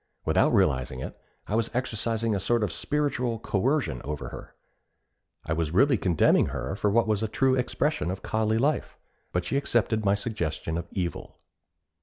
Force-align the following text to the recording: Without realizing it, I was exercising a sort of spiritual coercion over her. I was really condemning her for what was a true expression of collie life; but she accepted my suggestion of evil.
Without 0.25 0.51
realizing 0.51 0.99
it, 0.99 1.15
I 1.45 1.53
was 1.53 1.69
exercising 1.75 2.33
a 2.33 2.39
sort 2.39 2.63
of 2.63 2.71
spiritual 2.71 3.37
coercion 3.37 4.01
over 4.03 4.29
her. 4.29 4.55
I 5.45 5.53
was 5.53 5.69
really 5.75 5.95
condemning 5.95 6.47
her 6.47 6.75
for 6.75 6.89
what 6.89 7.07
was 7.07 7.21
a 7.21 7.27
true 7.27 7.53
expression 7.53 8.09
of 8.09 8.23
collie 8.23 8.57
life; 8.57 8.97
but 9.31 9.45
she 9.45 9.57
accepted 9.57 10.03
my 10.03 10.15
suggestion 10.15 10.75
of 10.75 10.87
evil. 10.91 11.37